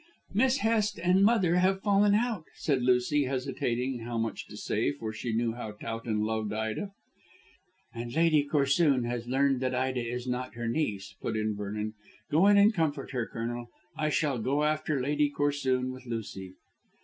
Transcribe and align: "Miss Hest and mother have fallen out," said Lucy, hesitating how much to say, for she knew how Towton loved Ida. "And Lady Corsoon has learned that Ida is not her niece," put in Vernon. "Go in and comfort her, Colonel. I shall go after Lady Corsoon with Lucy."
"Miss 0.33 0.57
Hest 0.57 0.97
and 0.97 1.23
mother 1.23 1.57
have 1.57 1.83
fallen 1.83 2.15
out," 2.15 2.45
said 2.55 2.81
Lucy, 2.81 3.25
hesitating 3.25 3.99
how 3.99 4.17
much 4.17 4.47
to 4.47 4.57
say, 4.57 4.91
for 4.91 5.13
she 5.13 5.31
knew 5.31 5.51
how 5.53 5.73
Towton 5.73 6.21
loved 6.23 6.51
Ida. 6.51 6.89
"And 7.93 8.11
Lady 8.11 8.43
Corsoon 8.43 9.03
has 9.05 9.27
learned 9.27 9.59
that 9.59 9.75
Ida 9.75 10.01
is 10.03 10.25
not 10.25 10.55
her 10.55 10.67
niece," 10.67 11.13
put 11.21 11.37
in 11.37 11.55
Vernon. 11.55 11.93
"Go 12.31 12.47
in 12.47 12.57
and 12.57 12.73
comfort 12.73 13.11
her, 13.11 13.27
Colonel. 13.27 13.69
I 13.95 14.09
shall 14.09 14.39
go 14.39 14.63
after 14.63 14.99
Lady 14.99 15.29
Corsoon 15.29 15.91
with 15.91 16.07
Lucy." 16.07 16.55